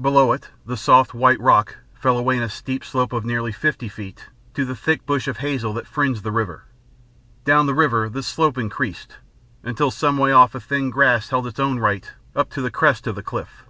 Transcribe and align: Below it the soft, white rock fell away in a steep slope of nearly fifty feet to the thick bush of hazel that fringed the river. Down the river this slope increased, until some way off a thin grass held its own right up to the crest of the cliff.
Below 0.00 0.32
it 0.32 0.48
the 0.64 0.74
soft, 0.78 1.12
white 1.12 1.38
rock 1.38 1.76
fell 1.92 2.16
away 2.16 2.38
in 2.38 2.42
a 2.42 2.48
steep 2.48 2.82
slope 2.82 3.12
of 3.12 3.26
nearly 3.26 3.52
fifty 3.52 3.90
feet 3.90 4.30
to 4.54 4.64
the 4.64 4.74
thick 4.74 5.04
bush 5.04 5.28
of 5.28 5.36
hazel 5.36 5.74
that 5.74 5.86
fringed 5.86 6.22
the 6.22 6.32
river. 6.32 6.64
Down 7.44 7.66
the 7.66 7.74
river 7.74 8.08
this 8.08 8.26
slope 8.26 8.56
increased, 8.56 9.18
until 9.62 9.90
some 9.90 10.16
way 10.16 10.32
off 10.32 10.54
a 10.54 10.60
thin 10.60 10.88
grass 10.88 11.28
held 11.28 11.46
its 11.46 11.60
own 11.60 11.78
right 11.78 12.10
up 12.34 12.48
to 12.52 12.62
the 12.62 12.70
crest 12.70 13.06
of 13.06 13.16
the 13.16 13.22
cliff. 13.22 13.66